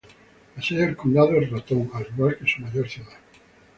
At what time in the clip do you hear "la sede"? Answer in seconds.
0.55-0.87